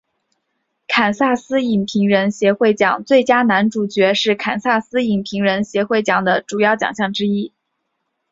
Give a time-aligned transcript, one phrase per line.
[0.87, 7.53] 堪萨斯影评人协会奖最佳男主角是堪萨斯影评人协会奖的主要奖项之一。